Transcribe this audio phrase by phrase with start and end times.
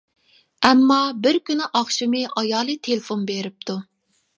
[0.69, 0.97] ئەمما
[1.27, 3.83] بىر كۈنى ئاخشىمى ئايالى تېلېفون بېرىپتۇ.